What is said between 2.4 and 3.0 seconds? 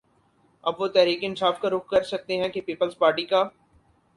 ہیں کہ پیپلز